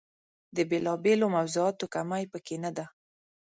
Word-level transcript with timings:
د 0.55 0.57
بېلا 0.69 0.93
بېلو 1.03 1.27
موضوعاتو 1.35 1.85
کمۍ 1.95 2.23
په 2.31 2.39
کې 2.45 2.55
نه 2.63 2.71
ده. 2.77 2.85